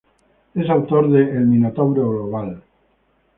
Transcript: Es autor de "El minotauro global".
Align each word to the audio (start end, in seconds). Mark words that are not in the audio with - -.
Es 0.55 0.67
autor 0.67 1.11
de 1.11 1.21
"El 1.21 1.45
minotauro 1.45 2.09
global". 2.09 2.63